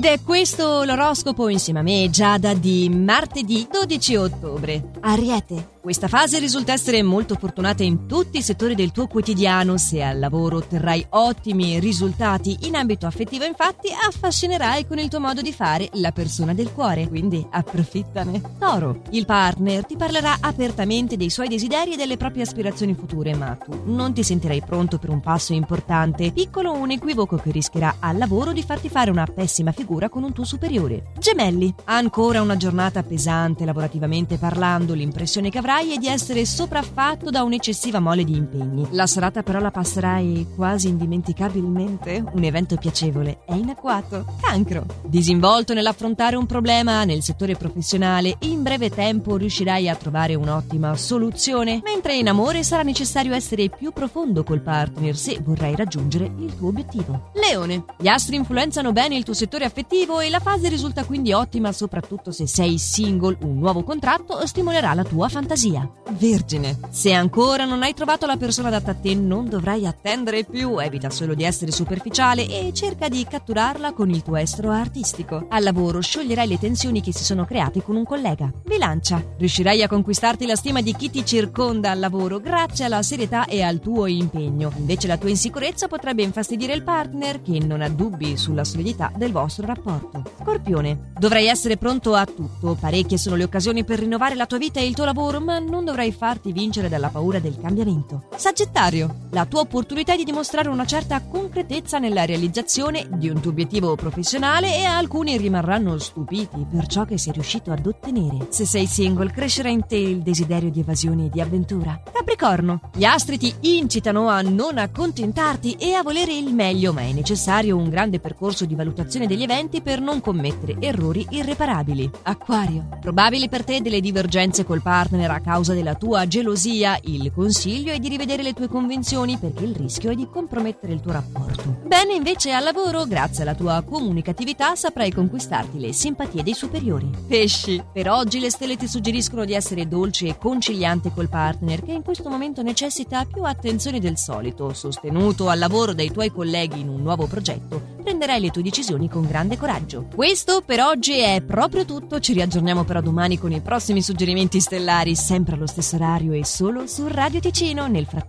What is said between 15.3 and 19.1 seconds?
di fare la persona del cuore, quindi approfittane. Toro.